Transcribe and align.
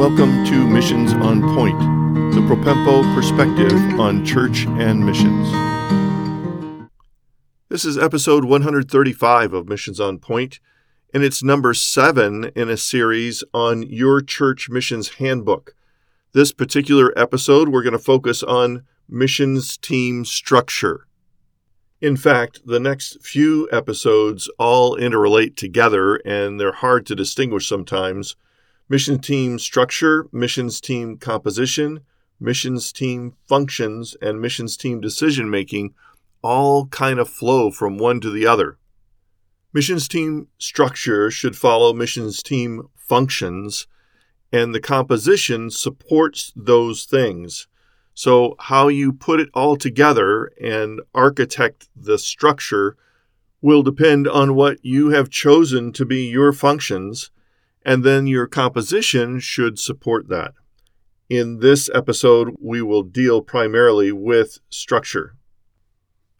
Welcome 0.00 0.46
to 0.46 0.66
Missions 0.66 1.12
on 1.12 1.42
Point, 1.54 1.78
the 2.34 2.40
Propempo 2.40 3.02
perspective 3.14 4.00
on 4.00 4.24
church 4.24 4.64
and 4.64 5.04
missions. 5.04 5.46
This 7.68 7.84
is 7.84 7.98
episode 7.98 8.46
135 8.46 9.52
of 9.52 9.68
Missions 9.68 10.00
on 10.00 10.18
Point, 10.18 10.58
and 11.12 11.22
it's 11.22 11.42
number 11.42 11.74
seven 11.74 12.50
in 12.56 12.70
a 12.70 12.78
series 12.78 13.44
on 13.52 13.82
Your 13.82 14.22
Church 14.22 14.70
Missions 14.70 15.16
Handbook. 15.16 15.74
This 16.32 16.50
particular 16.50 17.12
episode, 17.14 17.68
we're 17.68 17.82
going 17.82 17.92
to 17.92 17.98
focus 17.98 18.42
on 18.42 18.84
missions 19.06 19.76
team 19.76 20.24
structure. 20.24 21.08
In 22.00 22.16
fact, 22.16 22.62
the 22.64 22.80
next 22.80 23.20
few 23.20 23.68
episodes 23.70 24.48
all 24.58 24.96
interrelate 24.96 25.56
together, 25.56 26.16
and 26.24 26.58
they're 26.58 26.72
hard 26.72 27.04
to 27.04 27.14
distinguish 27.14 27.68
sometimes 27.68 28.34
mission 28.90 29.20
team 29.20 29.56
structure, 29.56 30.26
missions 30.32 30.80
team 30.80 31.16
composition, 31.16 32.00
missions 32.40 32.92
team 32.92 33.32
functions, 33.46 34.16
and 34.20 34.40
missions 34.40 34.76
team 34.76 35.00
decision 35.00 35.48
making 35.48 35.94
all 36.42 36.86
kind 36.88 37.20
of 37.20 37.28
flow 37.28 37.70
from 37.70 37.96
one 37.96 38.20
to 38.20 38.30
the 38.30 38.44
other. 38.44 38.78
Missions 39.72 40.08
team 40.08 40.48
structure 40.58 41.30
should 41.30 41.56
follow 41.56 41.92
missions 41.92 42.42
team 42.42 42.88
functions, 42.96 43.86
and 44.52 44.74
the 44.74 44.80
composition 44.80 45.70
supports 45.70 46.52
those 46.56 47.04
things. 47.04 47.68
So, 48.12 48.56
how 48.58 48.88
you 48.88 49.12
put 49.12 49.38
it 49.38 49.50
all 49.54 49.76
together 49.76 50.50
and 50.60 51.00
architect 51.14 51.88
the 51.94 52.18
structure 52.18 52.96
will 53.62 53.84
depend 53.84 54.26
on 54.26 54.56
what 54.56 54.84
you 54.84 55.10
have 55.10 55.30
chosen 55.30 55.92
to 55.92 56.04
be 56.04 56.28
your 56.28 56.52
functions 56.52 57.30
and 57.84 58.04
then 58.04 58.26
your 58.26 58.46
composition 58.46 59.40
should 59.40 59.78
support 59.78 60.28
that. 60.28 60.52
In 61.28 61.60
this 61.60 61.88
episode, 61.94 62.56
we 62.60 62.82
will 62.82 63.02
deal 63.02 63.40
primarily 63.40 64.10
with 64.10 64.58
structure. 64.68 65.36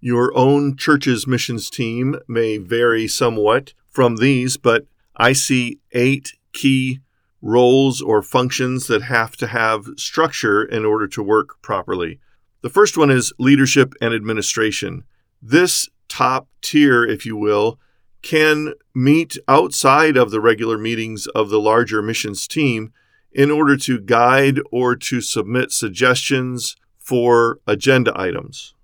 Your 0.00 0.36
own 0.36 0.76
church's 0.76 1.26
missions 1.26 1.70
team 1.70 2.16
may 2.26 2.56
vary 2.56 3.06
somewhat 3.06 3.74
from 3.88 4.16
these, 4.16 4.56
but 4.56 4.86
I 5.16 5.32
see 5.32 5.78
eight 5.92 6.32
key 6.52 7.00
roles 7.42 8.00
or 8.02 8.22
functions 8.22 8.86
that 8.86 9.02
have 9.02 9.36
to 9.36 9.46
have 9.46 9.86
structure 9.96 10.62
in 10.62 10.84
order 10.84 11.06
to 11.08 11.22
work 11.22 11.62
properly. 11.62 12.18
The 12.62 12.68
first 12.68 12.98
one 12.98 13.10
is 13.10 13.32
leadership 13.38 13.94
and 14.00 14.12
administration. 14.12 15.04
This 15.40 15.88
top 16.08 16.48
tier, 16.60 17.04
if 17.04 17.24
you 17.24 17.36
will, 17.36 17.78
can 18.22 18.74
meet 18.94 19.36
outside 19.48 20.16
of 20.16 20.30
the 20.30 20.40
regular 20.40 20.76
meetings 20.76 21.26
of 21.28 21.48
the 21.48 21.60
larger 21.60 22.02
missions 22.02 22.46
team 22.46 22.92
in 23.32 23.50
order 23.50 23.76
to 23.76 24.00
guide 24.00 24.60
or 24.70 24.96
to 24.96 25.20
submit 25.20 25.72
suggestions 25.72 26.76
for 26.98 27.60
agenda 27.66 28.12
items. 28.14 28.74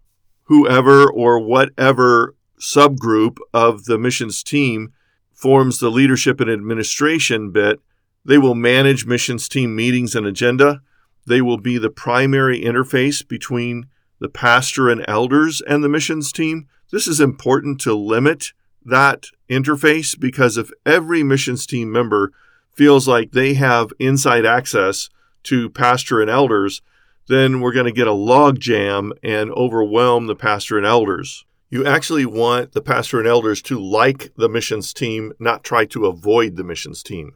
Whoever 0.45 1.11
or 1.11 1.41
whatever 1.41 2.35
subgroup 2.59 3.39
of 3.53 3.85
the 3.85 3.99
missions 3.99 4.43
team 4.43 4.93
forms 5.33 5.79
the 5.79 5.91
leadership 5.91 6.41
and 6.41 6.51
administration 6.51 7.51
bit, 7.51 7.81
they 8.25 8.39
will 8.39 8.55
manage 8.55 9.07
missions 9.07 9.49
team 9.49 9.77
meetings 9.77 10.15
and 10.15 10.27
agenda. 10.27 10.81
They 11.27 11.43
will 11.43 11.59
be 11.59 11.79
the 11.79 11.91
primary 11.91 12.61
interface 12.61 13.27
between 13.27 13.87
the 14.19 14.29
pastor 14.29 14.89
and 14.89 15.05
elders 15.07 15.61
and 15.61 15.85
the 15.85 15.89
missions 15.89 16.33
team. 16.33 16.69
This 16.91 17.07
is 17.07 17.21
important 17.21 17.81
to 17.83 17.95
limit 17.95 18.53
that 18.87 19.27
interface 19.49 20.19
because 20.19 20.57
if 20.57 20.71
every 20.85 21.23
missions 21.23 21.67
team 21.67 21.91
member 21.93 22.33
feels 22.73 23.09
like 23.09 23.33
they 23.33 23.55
have 23.55 23.93
inside 23.99 24.45
access 24.45 25.09
to 25.45 25.71
pastor 25.71 26.21
and 26.21 26.31
elders, 26.31 26.83
then 27.29 27.61
we're 27.61 27.73
going 27.73 27.87
to 27.87 27.93
get 27.93 28.07
a 28.07 28.13
log 28.13 28.61
jam 28.61 29.13
and 29.23 29.51
overwhelm 29.53 30.27
the 30.27 30.37
pastor 30.37 30.77
and 30.77 30.87
elders. 30.87 31.45
You 31.71 31.85
actually 31.85 32.27
want 32.27 32.73
the 32.73 32.83
pastor 32.83 33.19
and 33.19 33.27
elders 33.27 33.61
to 33.63 33.79
like 33.79 34.33
the 34.37 34.49
missions 34.49 34.93
team, 34.93 35.33
not 35.39 35.65
try 35.65 35.85
to 35.87 36.07
avoid 36.07 36.57
the 36.57 36.65
missions 36.65 37.03
team. 37.03 37.35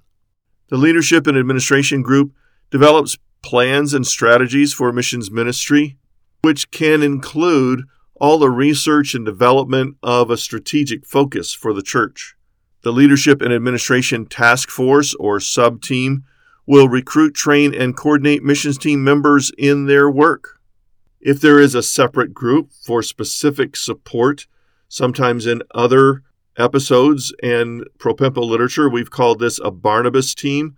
The 0.68 0.76
leadership 0.76 1.26
and 1.26 1.36
administration 1.36 2.02
group 2.02 2.32
develops 2.70 3.18
plans 3.42 3.92
and 3.92 4.06
strategies 4.06 4.72
for 4.72 4.92
missions 4.92 5.30
ministry, 5.30 5.96
which 6.42 6.70
can 6.70 7.02
include 7.02 7.84
all 8.20 8.38
the 8.38 8.50
research 8.50 9.14
and 9.14 9.24
development 9.24 9.96
of 10.02 10.30
a 10.30 10.36
strategic 10.36 11.06
focus 11.06 11.54
for 11.54 11.72
the 11.72 11.82
church. 11.82 12.36
The 12.82 12.92
Leadership 12.92 13.40
and 13.42 13.52
Administration 13.52 14.26
Task 14.26 14.68
Force 14.68 15.14
or 15.14 15.40
sub 15.40 15.82
team 15.82 16.24
will 16.66 16.88
recruit, 16.88 17.34
train, 17.34 17.74
and 17.74 17.96
coordinate 17.96 18.44
missions 18.44 18.78
team 18.78 19.02
members 19.02 19.50
in 19.58 19.86
their 19.86 20.10
work. 20.10 20.60
If 21.20 21.40
there 21.40 21.58
is 21.58 21.74
a 21.74 21.82
separate 21.82 22.32
group 22.32 22.70
for 22.72 23.02
specific 23.02 23.74
support, 23.74 24.46
sometimes 24.88 25.46
in 25.46 25.62
other 25.74 26.22
episodes 26.56 27.34
and 27.42 27.86
Propempo 27.98 28.46
literature, 28.46 28.88
we've 28.88 29.10
called 29.10 29.38
this 29.38 29.58
a 29.62 29.70
Barnabas 29.70 30.34
team. 30.34 30.76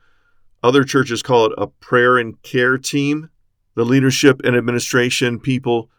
Other 0.62 0.84
churches 0.84 1.22
call 1.22 1.46
it 1.46 1.52
a 1.58 1.66
prayer 1.66 2.18
and 2.18 2.40
care 2.42 2.78
team. 2.78 3.30
The 3.74 3.84
leadership 3.84 4.40
and 4.44 4.56
administration 4.56 5.40
people 5.40 5.90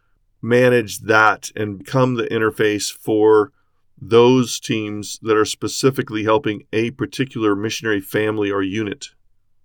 manage 0.43 0.99
that 0.99 1.51
and 1.55 1.79
become 1.79 2.15
the 2.15 2.25
interface 2.25 2.91
for 2.91 3.51
those 3.99 4.59
teams 4.59 5.17
that 5.21 5.37
are 5.37 5.45
specifically 5.45 6.23
helping 6.23 6.65
a 6.73 6.91
particular 6.91 7.55
missionary 7.55 8.01
family 8.01 8.51
or 8.51 8.61
unit. 8.61 9.07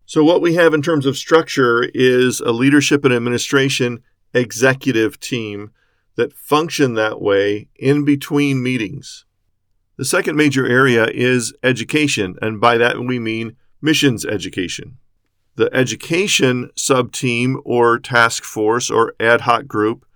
So, 0.06 0.25
what 0.25 0.41
we 0.41 0.55
have 0.55 0.72
in 0.72 0.81
terms 0.81 1.05
of 1.05 1.19
structure 1.19 1.91
is 1.93 2.41
a 2.41 2.53
leadership 2.53 3.05
and 3.05 3.12
administration 3.12 4.03
executive 4.33 5.19
team 5.19 5.72
that 6.15 6.33
function 6.33 6.94
that 6.94 7.21
way 7.21 7.69
in 7.77 8.05
between 8.05 8.62
meetings. 8.62 9.25
The 9.97 10.05
second 10.05 10.37
major 10.37 10.67
area 10.67 11.06
is 11.06 11.53
education, 11.62 12.37
and 12.41 12.61
by 12.61 12.78
that 12.78 13.00
we 13.00 13.19
mean 13.19 13.56
missions 13.83 14.25
education. 14.25 14.99
The 15.56 15.75
education 15.75 16.71
sub 16.77 17.11
team 17.11 17.61
or 17.65 17.99
task 17.99 18.44
force 18.44 18.91
or 18.91 19.15
ad 19.19 19.43
hoc 19.43 19.67
group 19.67 20.06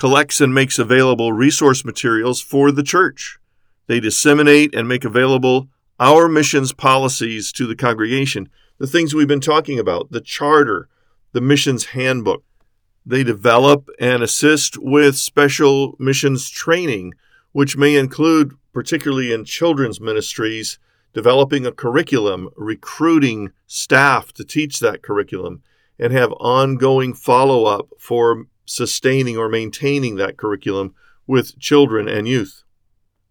collects 0.00 0.40
and 0.40 0.54
makes 0.54 0.78
available 0.78 1.30
resource 1.30 1.84
materials 1.84 2.40
for 2.40 2.72
the 2.72 2.82
church. 2.82 3.38
They 3.86 4.00
disseminate 4.00 4.74
and 4.74 4.88
make 4.88 5.04
available 5.04 5.68
our 6.00 6.26
missions 6.26 6.72
policies 6.72 7.52
to 7.52 7.66
the 7.66 7.76
congregation, 7.76 8.48
the 8.78 8.86
things 8.86 9.14
we've 9.14 9.28
been 9.28 9.42
talking 9.42 9.78
about, 9.78 10.10
the 10.10 10.22
charter, 10.22 10.88
the 11.32 11.42
missions 11.42 11.86
handbook. 11.86 12.42
They 13.04 13.22
develop 13.22 13.90
and 14.00 14.22
assist 14.22 14.78
with 14.78 15.18
special 15.18 15.96
missions 15.98 16.48
training, 16.48 17.12
which 17.52 17.76
may 17.76 17.94
include, 17.96 18.54
particularly 18.72 19.34
in 19.34 19.44
children's 19.44 20.00
ministries, 20.00 20.78
developing 21.12 21.66
a 21.66 21.72
curriculum, 21.72 22.48
recruiting 22.56 23.52
staff 23.66 24.32
to 24.32 24.44
teach 24.44 24.80
that 24.80 25.02
curriculum, 25.02 25.62
and 25.98 26.10
have 26.14 26.32
ongoing 26.40 27.12
follow 27.12 27.66
up 27.66 27.88
for 27.98 28.46
sustaining 28.70 29.36
or 29.36 29.48
maintaining 29.48 30.14
that 30.14 30.36
curriculum 30.36 30.94
with 31.26 31.58
children 31.58 32.08
and 32.08 32.28
youth. 32.28 32.62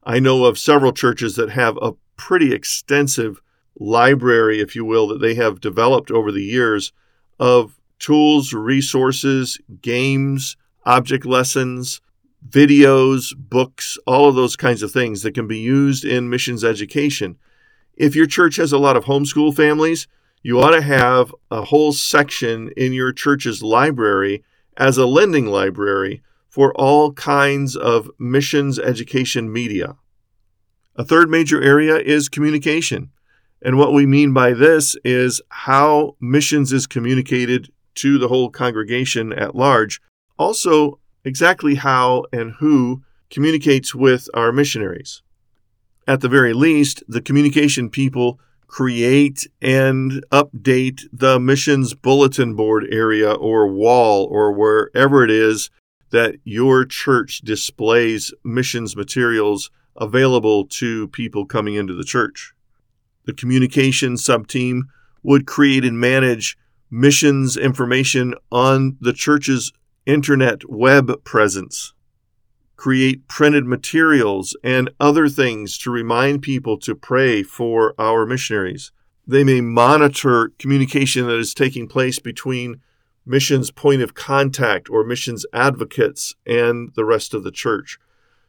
I 0.03 0.19
know 0.19 0.44
of 0.44 0.59
several 0.59 0.91
churches 0.91 1.35
that 1.38 1.51
have 1.51 1.77
a 1.81 1.94
pretty 2.17 2.53
extensive 2.53 3.41
library, 3.79 4.59
if 4.59 4.75
you 4.75 4.83
will, 4.83 5.07
that 5.07 5.22
they 5.22 5.35
have 5.35 5.61
developed 5.61 6.11
over 6.11 6.31
the 6.31 6.44
years 6.44 6.91
of 7.39 7.79
tools, 7.99 8.53
resources, 8.53 9.57
games, 9.81 10.57
object 10.85 11.25
lessons, 11.25 12.01
videos, 12.47 13.33
books, 13.38 13.97
all 14.05 14.28
of 14.28 14.35
those 14.35 14.57
kinds 14.57 14.83
of 14.83 14.91
things 14.91 15.22
that 15.22 15.33
can 15.33 15.47
be 15.47 15.59
used 15.59 16.03
in 16.03 16.29
missions 16.29 16.66
education. 16.66 17.38
If 17.95 18.13
your 18.13 18.28
church 18.28 18.57
has 18.57 18.73
a 18.73 18.78
lot 18.78 18.97
of 18.97 19.05
homeschool 19.05 19.55
families, 19.55 20.07
you 20.44 20.59
ought 20.59 20.72
to 20.72 20.81
have 20.81 21.33
a 21.49 21.63
whole 21.63 21.93
section 21.93 22.72
in 22.75 22.91
your 22.91 23.14
church's 23.14 23.64
library 23.64 24.43
as 24.79 24.97
a 24.97 25.05
lending 25.05 25.46
library 25.46 26.23
for 26.47 26.73
all 26.73 27.14
kinds 27.14 27.76
of 27.76 28.09
missions 28.17 28.79
education 28.79 29.52
media. 29.52 29.97
A 30.96 31.03
third 31.03 31.29
major 31.29 31.61
area 31.61 31.97
is 31.97 32.29
communication. 32.29 33.11
And 33.61 33.78
what 33.78 33.93
we 33.93 34.05
mean 34.05 34.34
by 34.34 34.53
this 34.53 34.96
is 35.03 35.41
how 35.49 36.16
missions 36.20 36.72
is 36.72 36.87
communicated 36.87 37.72
to 37.96 38.17
the 38.17 38.29
whole 38.29 38.49
congregation 38.49 39.34
at 39.34 39.55
large. 39.55 40.02
Also, 40.37 40.99
exactly 41.26 41.76
how 41.76 42.26
and 42.31 42.53
who 42.53 43.03
communicates 43.29 43.93
with 43.93 44.29
our 44.34 44.52
missionaries. 44.52 45.22
At 46.08 46.22
the 46.22 46.29
very 46.29 46.53
least, 46.53 47.03
the 47.08 47.22
communication 47.22 47.90
people 47.90 48.40
create 48.69 49.47
and 49.61 50.23
update 50.31 51.01
the 51.11 51.39
missions 51.39 51.93
bulletin 51.95 52.55
board 52.55 52.85
area 52.91 53.31
or 53.31 53.67
wall 53.67 54.25
or 54.31 54.53
wherever 54.53 55.23
it 55.23 55.31
is 55.31 55.69
that 56.11 56.35
your 56.43 56.85
church 56.85 57.39
displays 57.39 58.33
missions 58.43 58.95
materials 58.95 59.69
available 59.97 60.66
to 60.66 61.07
people 61.09 61.45
coming 61.45 61.75
into 61.75 61.93
the 61.93 62.03
church. 62.03 62.53
The 63.25 63.33
communication 63.33 64.17
sub 64.17 64.47
team 64.47 64.85
would 65.23 65.45
create 65.45 65.83
and 65.83 65.99
manage 65.99 66.57
missions 66.89 67.57
information 67.57 68.33
on 68.51 68.97
the 69.01 69.13
church's 69.13 69.71
internet 70.05 70.69
web 70.69 71.23
presence, 71.23 71.93
create 72.79 73.28
printed 73.28 73.66
materials 73.66 74.55
and 74.64 74.90
other 75.02 75.28
things 75.28 75.78
to 75.78 75.91
remind 75.91 76.41
people 76.41 76.78
to 76.78 76.96
pray 76.96 77.43
for 77.43 77.93
our 77.99 78.26
missionaries. 78.26 78.93
They 79.28 79.43
may 79.43 79.59
monitor 79.59 80.53
communication 80.58 81.28
that 81.28 81.37
is 81.37 81.53
taking 81.53 81.90
place 81.90 82.20
between 82.20 82.79
missions 83.26 83.70
point 83.70 84.02
of 84.02 84.14
contact 84.14 84.90
or 84.90 85.03
missions 85.03 85.46
advocates 85.52 86.35
and 86.47 86.93
the 86.96 87.03
rest 87.03 87.34
of 87.34 87.43
the 87.43 87.52
church. 87.52 87.99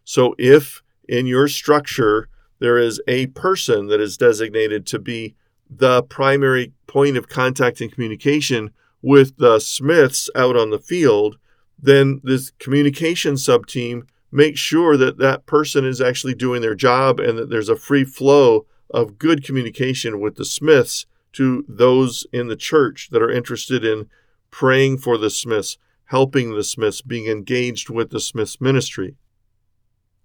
So 0.04 0.36
if 0.38 0.80
in 1.08 1.26
your 1.26 1.48
structure 1.48 2.28
there 2.60 2.78
is 2.78 3.02
a 3.08 3.26
person 3.26 3.88
that 3.88 4.00
is 4.00 4.16
designated 4.16 4.86
to 4.86 5.00
be 5.00 5.34
the 5.68 6.04
primary 6.04 6.72
point 6.86 7.16
of 7.16 7.28
contact 7.28 7.80
and 7.80 7.90
communication 7.90 8.70
with 9.02 9.38
the 9.38 9.58
Smiths 9.58 10.30
out 10.36 10.56
on 10.56 10.70
the 10.70 10.78
field, 10.78 11.36
then 11.76 12.20
this 12.22 12.52
communication 12.60 13.36
sub 13.36 13.66
team 13.66 14.06
makes 14.32 14.60
sure 14.60 14.96
that 14.96 15.18
that 15.18 15.46
person 15.46 15.84
is 15.84 16.00
actually 16.00 16.34
doing 16.34 16.62
their 16.62 16.74
job 16.74 17.18
and 17.18 17.38
that 17.38 17.50
there's 17.50 17.68
a 17.68 17.76
free 17.76 18.04
flow 18.04 18.66
of 18.90 19.18
good 19.18 19.44
communication 19.44 20.20
with 20.20 20.36
the 20.36 20.44
Smiths 20.44 21.06
to 21.32 21.64
those 21.68 22.26
in 22.32 22.48
the 22.48 22.56
church 22.56 23.08
that 23.10 23.22
are 23.22 23.30
interested 23.30 23.84
in 23.84 24.08
praying 24.50 24.98
for 24.98 25.16
the 25.16 25.30
Smiths, 25.30 25.78
helping 26.06 26.54
the 26.54 26.64
Smiths, 26.64 27.02
being 27.02 27.26
engaged 27.26 27.88
with 27.88 28.10
the 28.10 28.20
Smiths 28.20 28.60
ministry. 28.60 29.16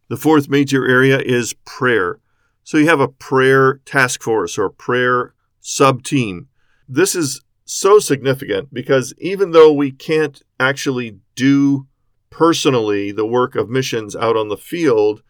The 0.07 0.18
fourth 0.18 0.50
major 0.50 0.88
area 0.88 1.19
is 1.19 1.54
prayer. 1.66 2.19
So 2.63 2.78
you 2.78 2.88
have 2.88 3.00
a 3.00 3.07
prayer 3.07 3.81
task 3.86 4.22
force 4.22 4.57
or 4.57 4.69
prayer 4.69 5.34
sub 5.62 6.04
team. 6.04 6.48
This 6.88 7.16
is 7.16 7.42
so 7.66 8.00
significant 8.00 8.74
because 8.74 9.13
even 9.18 9.52
though 9.52 9.72
we 9.72 9.92
can't 9.92 10.42
actually 10.60 11.18
do 11.36 11.88
personally 12.30 13.12
the 13.12 13.25
work 13.25 13.56
of 13.56 13.69
missions 13.69 14.16
out 14.16 14.36
on 14.36 14.50
the 14.50 14.57
field, 14.57 15.24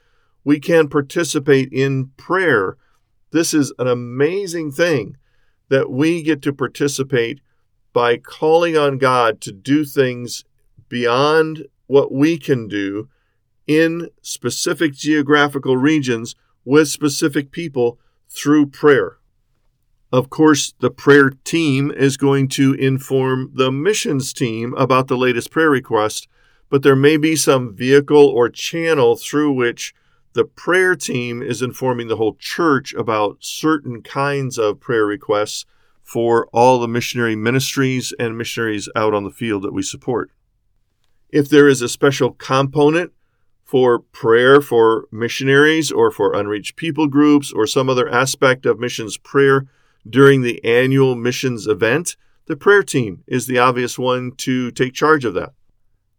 we 0.43 0.59
can 0.59 0.87
participate 0.87 1.69
in 1.71 2.11
prayer. 2.17 2.77
This 3.31 3.53
is 3.53 3.73
an 3.79 3.87
amazing 3.87 4.71
thing 4.71 5.17
that 5.69 5.89
we 5.89 6.21
get 6.21 6.41
to 6.43 6.53
participate 6.53 7.41
by 7.93 8.17
calling 8.17 8.77
on 8.77 8.97
God 8.97 9.41
to 9.41 9.51
do 9.51 9.85
things 9.85 10.43
beyond 10.89 11.65
what 11.87 12.11
we 12.11 12.37
can 12.37 12.67
do 12.67 13.09
in 13.67 14.09
specific 14.21 14.93
geographical 14.93 15.77
regions 15.77 16.35
with 16.63 16.87
specific 16.87 17.51
people 17.51 17.97
through 18.29 18.67
prayer. 18.67 19.17
Of 20.11 20.29
course, 20.29 20.73
the 20.79 20.91
prayer 20.91 21.31
team 21.43 21.91
is 21.91 22.17
going 22.17 22.47
to 22.49 22.73
inform 22.73 23.51
the 23.53 23.71
missions 23.71 24.33
team 24.33 24.73
about 24.75 25.07
the 25.07 25.17
latest 25.17 25.51
prayer 25.51 25.69
request, 25.69 26.27
but 26.69 26.83
there 26.83 26.95
may 26.95 27.17
be 27.17 27.35
some 27.35 27.75
vehicle 27.75 28.27
or 28.27 28.49
channel 28.49 29.15
through 29.15 29.51
which 29.51 29.93
the 30.33 30.43
prayer 30.43 30.95
team 30.95 31.41
is 31.41 31.61
informing 31.61 32.07
the 32.07 32.17
whole 32.17 32.35
church 32.35 32.93
about 32.93 33.37
certain 33.39 34.01
kinds 34.01 34.57
of 34.57 34.79
prayer 34.79 35.05
requests 35.05 35.65
for 36.03 36.47
all 36.53 36.79
the 36.79 36.87
missionary 36.87 37.35
ministries 37.35 38.13
and 38.19 38.37
missionaries 38.37 38.89
out 38.95 39.13
on 39.13 39.23
the 39.23 39.31
field 39.31 39.63
that 39.63 39.73
we 39.73 39.81
support. 39.81 40.29
If 41.29 41.49
there 41.49 41.67
is 41.67 41.81
a 41.81 41.89
special 41.89 42.31
component 42.31 43.11
for 43.63 43.99
prayer 43.99 44.61
for 44.61 45.07
missionaries 45.11 45.91
or 45.91 46.11
for 46.11 46.35
unreached 46.35 46.75
people 46.75 47.07
groups 47.07 47.51
or 47.51 47.65
some 47.65 47.89
other 47.89 48.07
aspect 48.07 48.65
of 48.65 48.79
missions 48.79 49.17
prayer 49.17 49.67
during 50.07 50.41
the 50.41 50.63
annual 50.63 51.15
missions 51.15 51.65
event, 51.65 52.15
the 52.45 52.55
prayer 52.55 52.83
team 52.83 53.23
is 53.25 53.47
the 53.47 53.57
obvious 53.57 53.97
one 53.97 54.31
to 54.37 54.69
take 54.71 54.93
charge 54.93 55.25
of 55.25 55.33
that. 55.33 55.53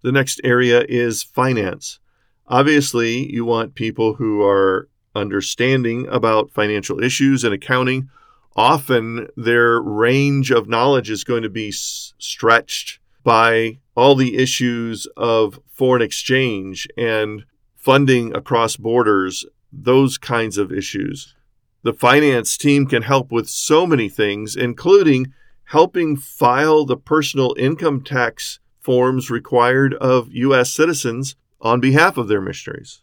The 0.02 0.12
next 0.12 0.40
area 0.44 0.84
is 0.88 1.22
finance. 1.22 1.98
Obviously, 2.46 3.32
you 3.32 3.44
want 3.44 3.74
people 3.74 4.14
who 4.14 4.42
are 4.42 4.88
understanding 5.14 6.06
about 6.08 6.52
financial 6.52 7.02
issues 7.02 7.42
and 7.42 7.52
accounting. 7.54 8.08
Often, 8.54 9.28
their 9.36 9.80
range 9.80 10.50
of 10.50 10.68
knowledge 10.68 11.10
is 11.10 11.24
going 11.24 11.42
to 11.42 11.50
be 11.50 11.72
stretched 11.72 13.00
by 13.24 13.78
all 13.96 14.14
the 14.14 14.36
issues 14.36 15.06
of 15.16 15.58
foreign 15.68 16.02
exchange 16.02 16.86
and 16.96 17.44
funding 17.74 18.34
across 18.36 18.76
borders, 18.76 19.44
those 19.72 20.18
kinds 20.18 20.58
of 20.58 20.70
issues. 20.70 21.34
The 21.82 21.92
finance 21.92 22.56
team 22.56 22.86
can 22.86 23.02
help 23.02 23.32
with 23.32 23.48
so 23.48 23.86
many 23.86 24.08
things, 24.08 24.56
including 24.56 25.32
helping 25.64 26.16
file 26.16 26.84
the 26.84 26.96
personal 26.96 27.54
income 27.58 28.02
tax 28.02 28.60
forms 28.86 29.30
required 29.30 29.94
of 29.94 30.32
U.S. 30.32 30.72
citizens 30.72 31.34
on 31.60 31.80
behalf 31.80 32.16
of 32.16 32.28
their 32.28 32.40
missionaries. 32.40 33.02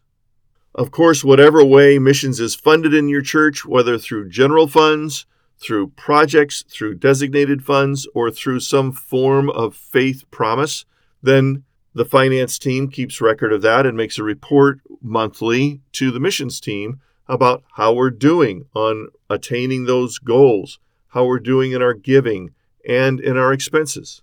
Of 0.73 0.91
course, 0.91 1.25
whatever 1.25 1.61
way 1.61 1.99
missions 1.99 2.39
is 2.39 2.55
funded 2.55 2.93
in 2.93 3.09
your 3.09 3.21
church, 3.21 3.65
whether 3.65 3.97
through 3.97 4.29
general 4.29 4.69
funds, 4.69 5.25
through 5.57 5.89
projects, 5.89 6.63
through 6.69 6.95
designated 6.95 7.65
funds, 7.65 8.07
or 8.15 8.31
through 8.31 8.61
some 8.61 8.93
form 8.93 9.49
of 9.49 9.75
faith 9.75 10.23
promise, 10.31 10.85
then 11.21 11.65
the 11.93 12.05
finance 12.05 12.57
team 12.57 12.89
keeps 12.89 13.19
record 13.19 13.51
of 13.51 13.61
that 13.63 13.85
and 13.85 13.97
makes 13.97 14.17
a 14.17 14.23
report 14.23 14.79
monthly 15.01 15.81
to 15.91 16.11
the 16.11 16.19
missions 16.21 16.61
team 16.61 17.01
about 17.27 17.61
how 17.73 17.91
we're 17.91 18.09
doing 18.09 18.63
on 18.73 19.09
attaining 19.29 19.83
those 19.83 20.17
goals, 20.17 20.79
how 21.09 21.25
we're 21.25 21.39
doing 21.39 21.73
in 21.73 21.81
our 21.81 21.93
giving 21.93 22.51
and 22.87 23.19
in 23.19 23.35
our 23.35 23.51
expenses. 23.51 24.21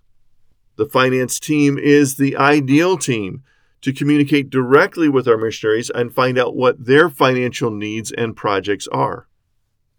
The 0.81 0.89
finance 0.89 1.39
team 1.39 1.77
is 1.77 2.15
the 2.15 2.35
ideal 2.35 2.97
team 2.97 3.43
to 3.81 3.93
communicate 3.93 4.49
directly 4.49 5.07
with 5.07 5.27
our 5.27 5.37
missionaries 5.37 5.91
and 5.91 6.11
find 6.11 6.39
out 6.39 6.55
what 6.55 6.87
their 6.87 7.07
financial 7.07 7.69
needs 7.69 8.11
and 8.11 8.35
projects 8.35 8.87
are. 8.87 9.27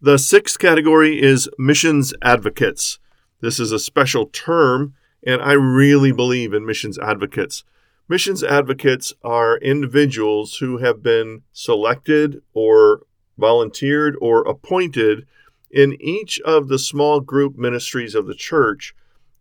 The 0.01 0.17
sixth 0.17 0.59
category 0.59 1.21
is 1.21 1.47
missions 1.57 2.13
advocates. 2.21 2.99
This 3.39 3.61
is 3.61 3.71
a 3.71 3.79
special 3.79 4.25
term, 4.25 4.93
and 5.25 5.41
I 5.41 5.53
really 5.53 6.11
believe 6.11 6.53
in 6.53 6.65
missions 6.65 6.99
advocates. 6.99 7.63
Missions 8.09 8.43
advocates 8.43 9.13
are 9.23 9.59
individuals 9.59 10.57
who 10.57 10.79
have 10.79 11.01
been 11.01 11.43
selected 11.53 12.41
or 12.53 13.03
volunteered 13.37 14.17
or 14.19 14.41
appointed 14.41 15.25
in 15.71 15.95
each 16.01 16.41
of 16.41 16.67
the 16.67 16.77
small 16.77 17.21
group 17.21 17.57
ministries 17.57 18.15
of 18.15 18.27
the 18.27 18.35
church 18.35 18.93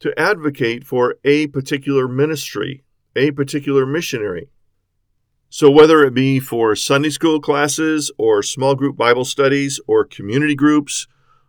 to 0.02 0.18
advocate 0.18 0.84
for 0.84 1.16
a 1.24 1.46
particular 1.46 2.08
ministry, 2.08 2.82
a 3.14 3.30
particular 3.30 3.86
missionary. 3.86 4.48
So, 5.48 5.70
whether 5.70 6.02
it 6.02 6.12
be 6.12 6.40
for 6.40 6.74
Sunday 6.74 7.10
school 7.10 7.40
classes 7.40 8.10
or 8.18 8.42
small 8.42 8.74
group 8.74 8.96
Bible 8.96 9.24
studies 9.24 9.80
or 9.86 10.04
community 10.04 10.56
groups 10.56 11.06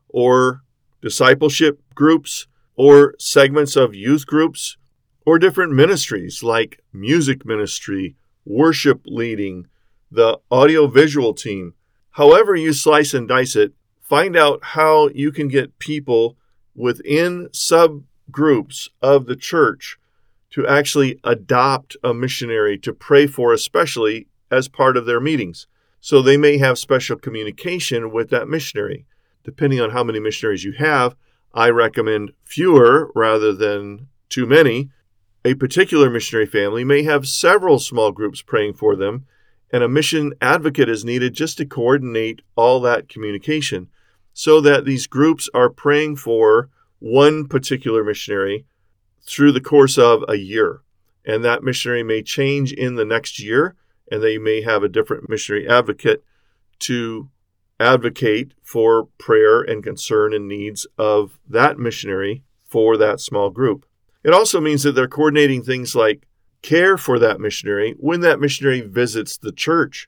or 0.07 0.61
discipleship 1.01 1.81
groups 1.95 2.45
or 2.75 3.15
segments 3.17 3.75
of 3.75 3.95
youth 3.95 4.27
groups 4.27 4.77
or 5.25 5.39
different 5.39 5.73
ministries 5.73 6.43
like 6.43 6.81
music 6.91 7.45
ministry, 7.45 8.15
worship 8.45 9.01
leading, 9.05 9.65
the 10.11 10.37
audio 10.51 10.85
visual 10.85 11.33
team, 11.33 11.73
however 12.11 12.55
you 12.55 12.71
slice 12.71 13.15
and 13.15 13.27
dice 13.27 13.55
it, 13.55 13.73
find 13.99 14.37
out 14.37 14.59
how 14.61 15.07
you 15.09 15.31
can 15.31 15.47
get 15.47 15.79
people 15.79 16.37
within 16.75 17.49
subgroups 18.29 18.89
of 19.01 19.25
the 19.25 19.35
church 19.35 19.97
to 20.51 20.67
actually 20.67 21.19
adopt 21.23 21.97
a 22.03 22.13
missionary 22.13 22.77
to 22.77 22.93
pray 22.93 23.25
for, 23.25 23.53
especially 23.53 24.27
as 24.51 24.67
part 24.67 24.97
of 24.97 25.05
their 25.05 25.19
meetings. 25.19 25.67
So 25.99 26.21
they 26.21 26.37
may 26.37 26.57
have 26.57 26.77
special 26.77 27.17
communication 27.17 28.11
with 28.11 28.29
that 28.29 28.47
missionary. 28.47 29.05
Depending 29.43 29.81
on 29.81 29.91
how 29.91 30.03
many 30.03 30.19
missionaries 30.19 30.63
you 30.63 30.73
have, 30.73 31.15
I 31.53 31.69
recommend 31.69 32.33
fewer 32.43 33.11
rather 33.15 33.53
than 33.53 34.07
too 34.29 34.45
many. 34.45 34.89
A 35.45 35.55
particular 35.55 36.09
missionary 36.09 36.45
family 36.45 36.83
may 36.83 37.03
have 37.03 37.27
several 37.27 37.79
small 37.79 38.11
groups 38.11 38.41
praying 38.41 38.73
for 38.73 38.95
them, 38.95 39.25
and 39.71 39.83
a 39.83 39.89
mission 39.89 40.33
advocate 40.41 40.87
is 40.87 41.03
needed 41.03 41.33
just 41.33 41.57
to 41.57 41.65
coordinate 41.65 42.41
all 42.55 42.79
that 42.81 43.09
communication 43.09 43.89
so 44.33 44.61
that 44.61 44.85
these 44.85 45.07
groups 45.07 45.49
are 45.53 45.69
praying 45.69 46.15
for 46.15 46.69
one 47.03 47.45
particular 47.45 48.01
missionary 48.01 48.65
through 49.27 49.51
the 49.51 49.59
course 49.59 49.97
of 49.97 50.23
a 50.29 50.35
year. 50.35 50.79
And 51.25 51.43
that 51.43 51.61
missionary 51.61 52.01
may 52.01 52.23
change 52.23 52.71
in 52.71 52.95
the 52.95 53.03
next 53.03 53.39
year, 53.39 53.75
and 54.09 54.23
they 54.23 54.37
may 54.37 54.61
have 54.61 54.83
a 54.83 54.89
different 54.89 55.29
missionary 55.29 55.67
advocate 55.67 56.23
to 56.79 57.29
advocate 57.77 58.53
for 58.63 59.09
prayer 59.17 59.61
and 59.61 59.83
concern 59.83 60.33
and 60.33 60.47
needs 60.47 60.87
of 60.97 61.37
that 61.49 61.77
missionary 61.77 62.43
for 62.63 62.95
that 62.95 63.19
small 63.19 63.49
group. 63.49 63.85
It 64.23 64.33
also 64.33 64.61
means 64.61 64.83
that 64.83 64.93
they're 64.93 65.07
coordinating 65.07 65.61
things 65.61 65.95
like 65.95 66.25
care 66.61 66.97
for 66.97 67.19
that 67.19 67.41
missionary 67.41 67.95
when 67.99 68.21
that 68.21 68.39
missionary 68.39 68.79
visits 68.79 69.37
the 69.37 69.51
church. 69.51 70.07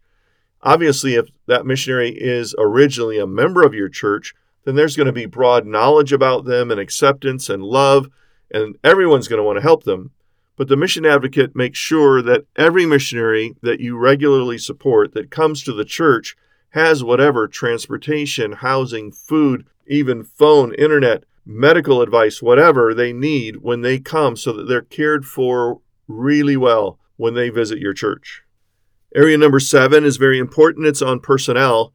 Obviously, 0.61 1.15
if 1.15 1.27
that 1.47 1.65
missionary 1.65 2.11
is 2.11 2.55
originally 2.57 3.19
a 3.19 3.27
member 3.27 3.63
of 3.63 3.73
your 3.73 3.89
church, 3.89 4.33
then 4.65 4.75
there's 4.75 4.95
going 4.95 5.07
to 5.07 5.13
be 5.13 5.25
broad 5.25 5.65
knowledge 5.65 6.11
about 6.11 6.45
them 6.45 6.71
and 6.71 6.79
acceptance 6.79 7.49
and 7.49 7.63
love 7.63 8.09
and 8.51 8.77
everyone's 8.83 9.27
going 9.27 9.39
to 9.39 9.43
want 9.43 9.57
to 9.57 9.61
help 9.61 9.83
them. 9.83 10.11
But 10.57 10.67
the 10.67 10.77
mission 10.77 11.05
advocate 11.05 11.55
makes 11.55 11.77
sure 11.77 12.21
that 12.21 12.45
every 12.55 12.85
missionary 12.85 13.55
that 13.61 13.79
you 13.79 13.97
regularly 13.97 14.57
support 14.57 15.13
that 15.13 15.31
comes 15.31 15.63
to 15.63 15.73
the 15.73 15.85
church 15.85 16.35
has 16.69 17.03
whatever 17.03 17.47
transportation, 17.47 18.53
housing, 18.53 19.11
food, 19.11 19.65
even 19.87 20.23
phone, 20.23 20.73
internet, 20.75 21.23
medical 21.45 22.01
advice, 22.01 22.41
whatever 22.41 22.93
they 22.93 23.13
need 23.13 23.57
when 23.57 23.81
they 23.81 23.99
come 23.99 24.35
so 24.35 24.51
that 24.53 24.67
they're 24.67 24.81
cared 24.81 25.25
for 25.25 25.81
really 26.07 26.57
well 26.57 26.99
when 27.17 27.33
they 27.33 27.49
visit 27.49 27.79
your 27.79 27.93
church. 27.93 28.43
Area 29.13 29.37
number 29.37 29.59
seven 29.59 30.03
is 30.03 30.17
very 30.17 30.39
important. 30.39 30.87
It's 30.87 31.01
on 31.01 31.19
personnel. 31.19 31.93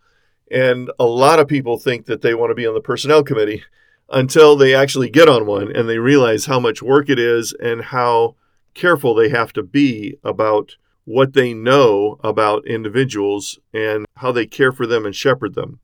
And 0.50 0.90
a 0.98 1.04
lot 1.04 1.38
of 1.38 1.48
people 1.48 1.78
think 1.78 2.06
that 2.06 2.22
they 2.22 2.34
want 2.34 2.50
to 2.50 2.54
be 2.54 2.66
on 2.66 2.74
the 2.74 2.80
personnel 2.80 3.22
committee 3.22 3.62
until 4.08 4.56
they 4.56 4.74
actually 4.74 5.08
get 5.08 5.28
on 5.28 5.46
one 5.46 5.74
and 5.74 5.88
they 5.88 5.98
realize 5.98 6.46
how 6.46 6.58
much 6.58 6.82
work 6.82 7.08
it 7.08 7.18
is 7.18 7.52
and 7.52 7.84
how 7.84 8.34
careful 8.74 9.14
they 9.14 9.28
have 9.28 9.52
to 9.52 9.62
be 9.62 10.16
about 10.24 10.76
what 11.04 11.32
they 11.32 11.54
know 11.54 12.18
about 12.22 12.66
individuals 12.66 13.58
and 13.72 14.06
how 14.16 14.32
they 14.32 14.46
care 14.46 14.72
for 14.72 14.86
them 14.86 15.06
and 15.06 15.14
shepherd 15.14 15.54
them. 15.54 15.80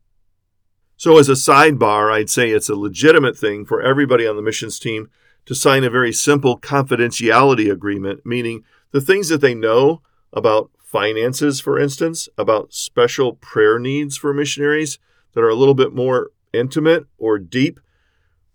So, 0.96 1.18
as 1.18 1.28
a 1.28 1.32
sidebar, 1.32 2.12
I'd 2.12 2.30
say 2.30 2.50
it's 2.50 2.70
a 2.70 2.74
legitimate 2.74 3.36
thing 3.36 3.66
for 3.66 3.82
everybody 3.82 4.26
on 4.26 4.36
the 4.36 4.42
missions 4.42 4.78
team 4.78 5.10
to 5.44 5.54
sign 5.54 5.84
a 5.84 5.90
very 5.90 6.12
simple 6.12 6.58
confidentiality 6.58 7.70
agreement, 7.70 8.24
meaning 8.24 8.64
the 8.92 9.00
things 9.00 9.28
that 9.28 9.40
they 9.40 9.54
know 9.54 10.00
about 10.32 10.70
finances, 10.96 11.60
for 11.60 11.78
instance, 11.78 12.26
about 12.38 12.72
special 12.72 13.34
prayer 13.34 13.78
needs 13.78 14.16
for 14.16 14.32
missionaries 14.32 14.98
that 15.34 15.42
are 15.42 15.50
a 15.50 15.54
little 15.54 15.74
bit 15.74 15.94
more 15.94 16.30
intimate 16.54 17.04
or 17.18 17.38
deep, 17.38 17.78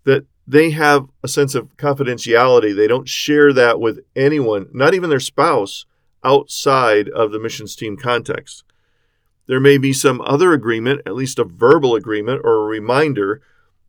that 0.02 0.26
they 0.44 0.70
have 0.70 1.06
a 1.22 1.28
sense 1.28 1.54
of 1.54 1.76
confidentiality. 1.76 2.74
They 2.74 2.88
don't 2.88 3.08
share 3.08 3.52
that 3.52 3.78
with 3.78 4.00
anyone, 4.16 4.66
not 4.72 4.92
even 4.92 5.08
their 5.08 5.20
spouse, 5.20 5.86
outside 6.24 7.08
of 7.10 7.30
the 7.30 7.38
missions 7.38 7.76
team 7.76 7.96
context. 7.96 8.64
There 9.46 9.60
may 9.60 9.78
be 9.78 9.92
some 9.92 10.20
other 10.22 10.52
agreement, 10.52 11.02
at 11.06 11.14
least 11.14 11.38
a 11.38 11.44
verbal 11.44 11.94
agreement 11.94 12.40
or 12.42 12.56
a 12.56 12.64
reminder, 12.64 13.40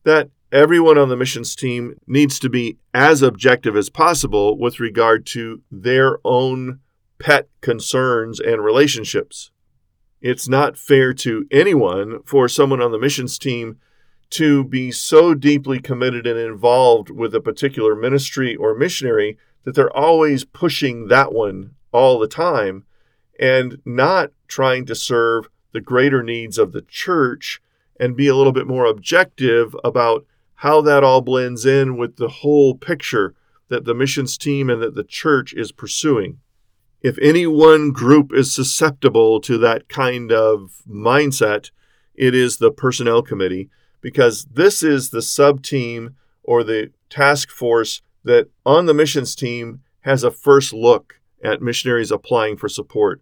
that 0.03 0.29
everyone 0.51 0.99
on 0.99 1.09
the 1.09 1.17
missions 1.17 1.55
team 1.55 1.99
needs 2.05 2.37
to 2.37 2.49
be 2.49 2.77
as 2.93 3.23
objective 3.23 3.75
as 3.75 3.89
possible 3.89 4.59
with 4.59 4.79
regard 4.79 5.25
to 5.25 5.63
their 5.71 6.19
own 6.23 6.81
pet 7.23 7.47
concerns 7.61 8.37
and 8.37 8.61
relationships. 8.61 9.49
It's 10.19 10.49
not 10.49 10.77
fair 10.77 11.13
to 11.13 11.47
anyone 11.51 12.21
for 12.25 12.49
someone 12.49 12.81
on 12.81 12.91
the 12.91 12.99
missions 12.99 13.39
team 13.39 13.77
to 14.31 14.65
be 14.65 14.91
so 14.91 15.33
deeply 15.33 15.79
committed 15.79 16.27
and 16.27 16.37
involved 16.37 17.09
with 17.09 17.33
a 17.33 17.39
particular 17.39 17.95
ministry 17.95 18.57
or 18.57 18.75
missionary 18.75 19.37
that 19.63 19.73
they're 19.73 19.95
always 19.95 20.43
pushing 20.43 21.07
that 21.07 21.31
one 21.31 21.75
all 21.93 22.19
the 22.19 22.27
time 22.27 22.83
and 23.39 23.77
not 23.85 24.31
trying 24.49 24.85
to 24.87 24.93
serve 24.93 25.47
the 25.71 25.79
greater 25.79 26.23
needs 26.23 26.57
of 26.57 26.73
the 26.73 26.81
church 26.81 27.61
and 27.97 28.17
be 28.17 28.27
a 28.27 28.35
little 28.35 28.51
bit 28.51 28.67
more 28.67 28.85
objective 28.85 29.73
about 29.81 30.25
how 30.55 30.81
that 30.81 31.05
all 31.05 31.21
blends 31.21 31.65
in 31.65 31.95
with 31.95 32.17
the 32.17 32.27
whole 32.27 32.75
picture 32.75 33.33
that 33.69 33.85
the 33.85 33.95
missions 33.95 34.37
team 34.37 34.69
and 34.69 34.81
that 34.81 34.95
the 34.95 35.05
church 35.05 35.53
is 35.53 35.71
pursuing. 35.71 36.39
If 37.03 37.19
any 37.21 37.45
one 37.45 37.91
group 37.91 38.33
is 38.33 38.55
susceptible 38.55 39.41
to 39.41 39.57
that 39.57 39.89
kind 39.89 40.31
of 40.31 40.81
mindset, 40.89 41.69
it 42.15 42.33
is 42.33 42.57
the 42.57 42.71
personnel 42.71 43.21
committee 43.21 43.69
because 43.99 44.45
this 44.45 44.81
is 44.81 45.09
the 45.09 45.21
sub 45.21 45.61
team 45.61 46.15
or 46.43 46.63
the 46.63 46.91
task 47.09 47.49
force 47.49 48.01
that 48.23 48.49
on 48.65 48.85
the 48.85 48.93
missions 48.93 49.35
team 49.35 49.81
has 50.01 50.23
a 50.23 50.31
first 50.31 50.71
look 50.71 51.19
at 51.43 51.61
missionaries 51.61 52.11
applying 52.11 52.55
for 52.55 52.69
support. 52.69 53.21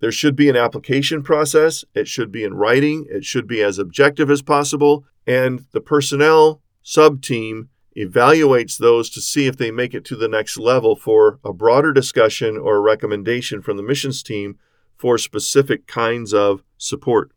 There 0.00 0.12
should 0.12 0.34
be 0.34 0.48
an 0.48 0.56
application 0.56 1.22
process, 1.22 1.84
it 1.94 2.08
should 2.08 2.32
be 2.32 2.42
in 2.42 2.54
writing, 2.54 3.06
it 3.08 3.24
should 3.24 3.46
be 3.46 3.62
as 3.62 3.78
objective 3.78 4.30
as 4.30 4.42
possible, 4.42 5.04
and 5.26 5.64
the 5.70 5.80
personnel 5.80 6.60
sub 6.82 7.22
team 7.22 7.68
evaluates 7.96 8.78
those 8.78 9.08
to 9.10 9.20
see 9.20 9.46
if 9.46 9.56
they 9.56 9.70
make 9.70 9.94
it 9.94 10.04
to 10.04 10.16
the 10.16 10.28
next 10.28 10.58
level 10.58 10.94
for 10.94 11.38
a 11.44 11.52
broader 11.52 11.92
discussion 11.92 12.56
or 12.58 12.76
a 12.76 12.80
recommendation 12.80 13.62
from 13.62 13.76
the 13.76 13.82
missions 13.82 14.22
team 14.22 14.58
for 14.96 15.18
specific 15.18 15.86
kinds 15.86 16.34
of 16.34 16.62
support. 16.76 17.32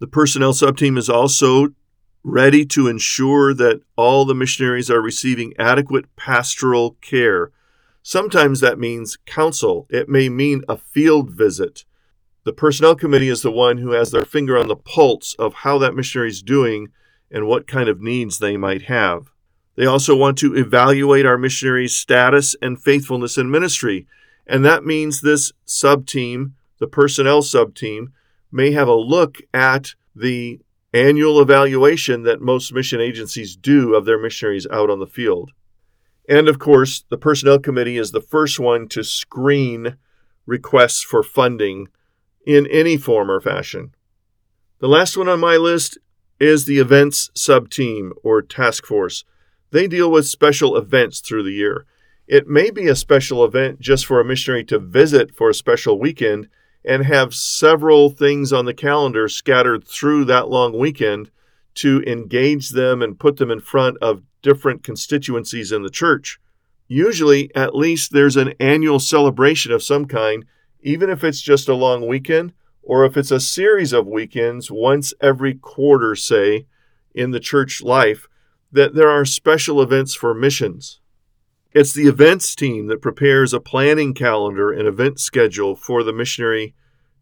The 0.00 0.06
personnel 0.06 0.52
sub 0.52 0.76
team 0.76 0.98
is 0.98 1.08
also 1.08 1.68
ready 2.22 2.64
to 2.64 2.88
ensure 2.88 3.54
that 3.54 3.82
all 3.96 4.24
the 4.24 4.34
missionaries 4.34 4.90
are 4.90 5.00
receiving 5.00 5.52
adequate 5.58 6.14
pastoral 6.16 6.96
care. 7.00 7.50
Sometimes 8.02 8.60
that 8.60 8.78
means 8.78 9.18
counsel, 9.26 9.86
it 9.90 10.08
may 10.08 10.28
mean 10.28 10.62
a 10.68 10.76
field 10.76 11.30
visit. 11.30 11.84
The 12.44 12.52
personnel 12.52 12.94
committee 12.94 13.28
is 13.28 13.42
the 13.42 13.50
one 13.50 13.78
who 13.78 13.92
has 13.92 14.10
their 14.10 14.24
finger 14.24 14.58
on 14.58 14.68
the 14.68 14.76
pulse 14.76 15.34
of 15.38 15.54
how 15.54 15.78
that 15.78 15.94
missionary 15.94 16.28
is 16.28 16.42
doing 16.42 16.88
and 17.30 17.46
what 17.46 17.66
kind 17.66 17.88
of 17.88 18.00
needs 18.02 18.38
they 18.38 18.56
might 18.56 18.82
have. 18.82 19.30
They 19.76 19.86
also 19.86 20.16
want 20.16 20.38
to 20.38 20.54
evaluate 20.54 21.26
our 21.26 21.38
missionaries' 21.38 21.96
status 21.96 22.54
and 22.62 22.80
faithfulness 22.80 23.36
in 23.36 23.50
ministry. 23.50 24.06
And 24.46 24.64
that 24.64 24.84
means 24.84 25.20
this 25.20 25.52
sub 25.64 26.06
team, 26.06 26.54
the 26.78 26.86
personnel 26.86 27.42
sub 27.42 27.74
team, 27.74 28.12
may 28.52 28.70
have 28.72 28.88
a 28.88 28.94
look 28.94 29.38
at 29.52 29.94
the 30.14 30.60
annual 30.92 31.40
evaluation 31.40 32.22
that 32.22 32.40
most 32.40 32.72
mission 32.72 33.00
agencies 33.00 33.56
do 33.56 33.94
of 33.94 34.04
their 34.04 34.18
missionaries 34.18 34.66
out 34.70 34.90
on 34.90 35.00
the 35.00 35.06
field. 35.06 35.50
And 36.28 36.48
of 36.48 36.58
course, 36.58 37.04
the 37.08 37.18
Personnel 37.18 37.58
Committee 37.58 37.98
is 37.98 38.12
the 38.12 38.20
first 38.20 38.60
one 38.60 38.88
to 38.88 39.02
screen 39.02 39.96
requests 40.46 41.02
for 41.02 41.22
funding 41.22 41.88
in 42.46 42.66
any 42.68 42.96
form 42.96 43.30
or 43.30 43.40
fashion. 43.40 43.94
The 44.78 44.88
last 44.88 45.16
one 45.16 45.28
on 45.28 45.40
my 45.40 45.56
list 45.56 45.98
is 46.38 46.64
the 46.64 46.78
Events 46.78 47.30
Sub 47.34 47.70
Team 47.70 48.12
or 48.22 48.42
Task 48.42 48.86
Force. 48.86 49.24
They 49.74 49.88
deal 49.88 50.08
with 50.08 50.28
special 50.28 50.76
events 50.76 51.18
through 51.18 51.42
the 51.42 51.50
year. 51.50 51.84
It 52.28 52.46
may 52.46 52.70
be 52.70 52.86
a 52.86 52.94
special 52.94 53.44
event 53.44 53.80
just 53.80 54.06
for 54.06 54.20
a 54.20 54.24
missionary 54.24 54.62
to 54.66 54.78
visit 54.78 55.34
for 55.34 55.50
a 55.50 55.54
special 55.54 55.98
weekend 55.98 56.48
and 56.84 57.04
have 57.04 57.34
several 57.34 58.10
things 58.10 58.52
on 58.52 58.66
the 58.66 58.72
calendar 58.72 59.28
scattered 59.28 59.82
through 59.82 60.26
that 60.26 60.48
long 60.48 60.78
weekend 60.78 61.32
to 61.74 62.04
engage 62.06 62.68
them 62.70 63.02
and 63.02 63.18
put 63.18 63.38
them 63.38 63.50
in 63.50 63.58
front 63.58 63.98
of 64.00 64.22
different 64.42 64.84
constituencies 64.84 65.72
in 65.72 65.82
the 65.82 65.90
church. 65.90 66.38
Usually, 66.86 67.52
at 67.56 67.74
least 67.74 68.12
there's 68.12 68.36
an 68.36 68.54
annual 68.60 69.00
celebration 69.00 69.72
of 69.72 69.82
some 69.82 70.04
kind, 70.04 70.44
even 70.82 71.10
if 71.10 71.24
it's 71.24 71.40
just 71.40 71.68
a 71.68 71.74
long 71.74 72.06
weekend 72.06 72.52
or 72.84 73.04
if 73.04 73.16
it's 73.16 73.32
a 73.32 73.40
series 73.40 73.92
of 73.92 74.06
weekends 74.06 74.70
once 74.70 75.12
every 75.20 75.54
quarter, 75.54 76.14
say, 76.14 76.66
in 77.12 77.32
the 77.32 77.40
church 77.40 77.82
life, 77.82 78.28
that 78.74 78.94
there 78.94 79.08
are 79.08 79.24
special 79.24 79.80
events 79.80 80.14
for 80.14 80.34
missions. 80.34 81.00
It's 81.72 81.92
the 81.92 82.08
events 82.08 82.56
team 82.56 82.88
that 82.88 83.00
prepares 83.00 83.54
a 83.54 83.60
planning 83.60 84.14
calendar 84.14 84.72
and 84.72 84.88
event 84.88 85.20
schedule 85.20 85.76
for 85.76 86.02
the 86.02 86.12
missionary 86.12 86.74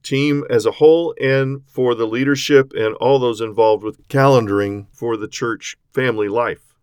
team 0.03 0.45
as 0.49 0.65
a 0.65 0.73
whole 0.73 1.15
and 1.21 1.63
for 1.67 1.95
the 1.95 2.07
leadership 2.07 2.73
and 2.75 2.95
all 2.95 3.19
those 3.19 3.43
involved 3.43 3.85
with 3.85 4.09
calendaring 4.09 4.87
for 4.93 5.19
the 5.19 5.29
church 5.29 5.77
family 5.93 6.27
life. 6.27 6.75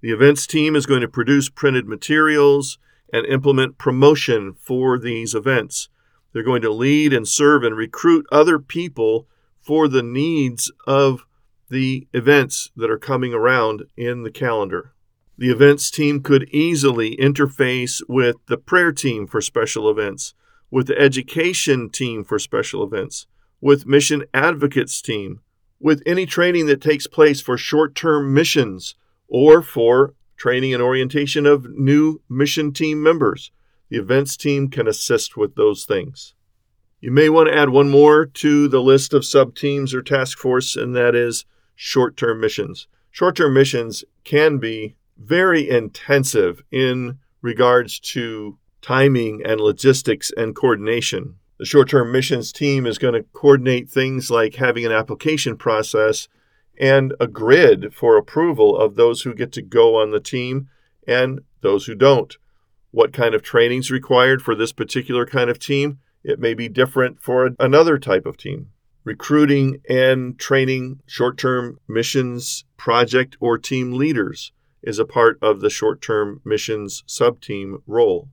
The 0.00 0.12
events 0.12 0.46
team 0.46 0.76
is 0.76 0.86
going 0.86 1.00
to 1.00 1.08
produce 1.08 1.48
printed 1.48 1.88
materials 1.88 2.78
and 3.12 3.26
implement 3.26 3.78
promotion 3.78 4.54
for 4.60 4.96
these 4.96 5.34
events. 5.34 5.88
They're 6.32 6.44
going 6.44 6.62
to 6.62 6.72
lead 6.72 7.12
and 7.12 7.26
serve 7.26 7.64
and 7.64 7.76
recruit 7.76 8.26
other 8.30 8.60
people 8.60 9.26
for 9.60 9.88
the 9.88 10.04
needs 10.04 10.70
of 10.86 11.26
the 11.68 12.06
events 12.12 12.70
that 12.76 12.90
are 12.90 12.98
coming 12.98 13.34
around 13.34 13.84
in 13.96 14.22
the 14.22 14.30
calendar. 14.30 14.92
The 15.36 15.50
events 15.50 15.90
team 15.90 16.22
could 16.22 16.48
easily 16.50 17.16
interface 17.16 18.00
with 18.08 18.36
the 18.46 18.56
prayer 18.56 18.92
team 18.92 19.26
for 19.26 19.40
special 19.40 19.90
events, 19.90 20.34
with 20.70 20.86
the 20.86 20.98
education 20.98 21.90
team 21.90 22.24
for 22.24 22.38
special 22.38 22.84
events, 22.84 23.26
with 23.60 23.86
mission 23.86 24.24
advocates 24.32 25.02
team, 25.02 25.40
with 25.80 26.02
any 26.06 26.26
training 26.26 26.66
that 26.66 26.80
takes 26.80 27.06
place 27.06 27.40
for 27.40 27.58
short 27.58 27.94
term 27.94 28.32
missions 28.32 28.94
or 29.26 29.60
for 29.60 30.14
training 30.36 30.72
and 30.72 30.82
orientation 30.82 31.46
of 31.46 31.68
new 31.70 32.20
mission 32.28 32.72
team 32.72 33.02
members. 33.02 33.50
The 33.88 33.98
events 33.98 34.36
team 34.36 34.68
can 34.68 34.86
assist 34.86 35.36
with 35.36 35.56
those 35.56 35.84
things. 35.84 36.34
You 37.00 37.10
may 37.10 37.28
want 37.28 37.48
to 37.48 37.56
add 37.56 37.68
one 37.68 37.90
more 37.90 38.24
to 38.24 38.68
the 38.68 38.80
list 38.80 39.12
of 39.12 39.26
sub 39.26 39.54
teams 39.54 39.92
or 39.92 40.00
task 40.00 40.38
force, 40.38 40.74
and 40.74 40.96
that 40.96 41.14
is 41.14 41.44
short 41.74 42.16
term 42.16 42.40
missions. 42.40 42.86
Short 43.10 43.36
term 43.36 43.54
missions 43.54 44.04
can 44.24 44.58
be 44.58 44.96
very 45.16 45.68
intensive 45.68 46.62
in 46.70 47.18
regards 47.42 48.00
to 48.00 48.58
timing 48.82 49.42
and 49.44 49.60
logistics 49.60 50.30
and 50.36 50.54
coordination. 50.54 51.36
The 51.58 51.64
short 51.64 51.88
term 51.88 52.10
missions 52.10 52.52
team 52.52 52.86
is 52.86 52.98
going 52.98 53.14
to 53.14 53.22
coordinate 53.32 53.88
things 53.88 54.30
like 54.30 54.56
having 54.56 54.84
an 54.84 54.92
application 54.92 55.56
process 55.56 56.28
and 56.78 57.14
a 57.20 57.26
grid 57.26 57.94
for 57.94 58.16
approval 58.16 58.76
of 58.76 58.96
those 58.96 59.22
who 59.22 59.34
get 59.34 59.52
to 59.52 59.62
go 59.62 60.00
on 60.00 60.10
the 60.10 60.20
team 60.20 60.68
and 61.06 61.40
those 61.60 61.86
who 61.86 61.94
don't. 61.94 62.36
What 62.90 63.12
kind 63.12 63.34
of 63.34 63.42
training 63.42 63.80
is 63.80 63.90
required 63.90 64.42
for 64.42 64.54
this 64.54 64.72
particular 64.72 65.24
kind 65.24 65.50
of 65.50 65.58
team? 65.58 65.98
It 66.22 66.40
may 66.40 66.54
be 66.54 66.68
different 66.68 67.22
for 67.22 67.50
another 67.58 67.98
type 67.98 68.26
of 68.26 68.36
team. 68.36 68.70
Recruiting 69.04 69.82
and 69.86 70.38
training 70.38 71.00
short 71.06 71.36
term 71.36 71.78
missions 71.86 72.64
project 72.78 73.36
or 73.38 73.58
team 73.58 73.92
leaders 73.92 74.50
is 74.82 74.98
a 74.98 75.04
part 75.04 75.38
of 75.42 75.60
the 75.60 75.68
short 75.68 76.00
term 76.00 76.40
missions 76.42 77.04
sub 77.06 77.42
team 77.42 77.82
role. 77.86 78.30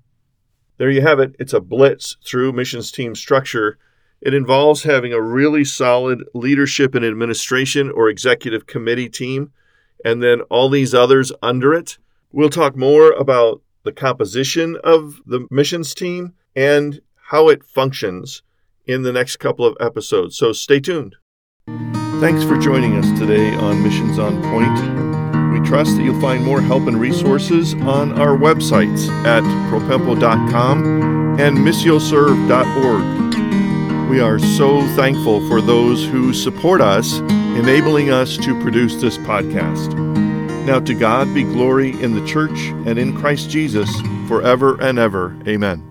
There 0.77 0.89
you 0.89 1.01
have 1.01 1.19
it. 1.19 1.35
It's 1.39 1.51
a 1.51 1.59
blitz 1.59 2.15
through 2.25 2.53
missions 2.53 2.89
team 2.89 3.15
structure. 3.15 3.77
It 4.21 4.33
involves 4.33 4.83
having 4.83 5.11
a 5.11 5.21
really 5.21 5.65
solid 5.65 6.23
leadership 6.33 6.95
and 6.95 7.03
administration 7.03 7.91
or 7.91 8.07
executive 8.07 8.65
committee 8.65 9.09
team, 9.09 9.51
and 10.05 10.23
then 10.23 10.39
all 10.49 10.69
these 10.69 10.93
others 10.93 11.33
under 11.41 11.73
it. 11.73 11.97
We'll 12.31 12.49
talk 12.49 12.77
more 12.77 13.11
about 13.11 13.61
the 13.83 13.91
composition 13.91 14.77
of 14.85 15.19
the 15.25 15.47
missions 15.51 15.93
team 15.93 16.33
and 16.55 17.01
how 17.29 17.49
it 17.49 17.65
functions 17.65 18.41
in 18.85 19.03
the 19.03 19.11
next 19.11 19.37
couple 19.37 19.65
of 19.65 19.75
episodes. 19.79 20.37
So 20.37 20.53
stay 20.53 20.79
tuned. 20.79 21.15
Thanks 22.19 22.43
for 22.43 22.57
joining 22.57 22.97
us 22.97 23.19
today 23.19 23.53
on 23.55 23.83
Missions 23.83 24.19
on 24.19 24.41
Point. 24.43 25.53
We 25.53 25.59
trust 25.67 25.97
that 25.97 26.03
you'll 26.03 26.21
find 26.21 26.43
more 26.43 26.61
help 26.61 26.87
and 26.87 26.99
resources 26.99 27.73
on 27.73 28.19
our 28.19 28.37
websites 28.37 29.07
at 29.25 29.43
propempo.com 29.71 31.39
and 31.39 31.57
missioserve.org. 31.57 34.09
We 34.09 34.19
are 34.19 34.39
so 34.39 34.81
thankful 34.95 35.47
for 35.47 35.61
those 35.61 36.05
who 36.05 36.33
support 36.33 36.81
us, 36.81 37.19
enabling 37.19 38.11
us 38.11 38.37
to 38.37 38.59
produce 38.61 39.01
this 39.01 39.17
podcast. 39.17 39.95
Now 40.65 40.79
to 40.79 40.93
God 40.93 41.33
be 41.33 41.43
glory 41.43 41.99
in 42.01 42.13
the 42.13 42.25
church 42.27 42.59
and 42.85 42.99
in 42.99 43.17
Christ 43.17 43.49
Jesus 43.49 43.89
forever 44.27 44.79
and 44.81 44.99
ever. 44.99 45.35
Amen. 45.47 45.90